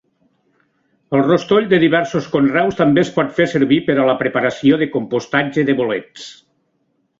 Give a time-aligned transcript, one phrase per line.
[1.17, 4.91] El rostoll de diversos conreus també es pot fer servir per a la preparació de
[4.97, 6.29] compostatge de bolets.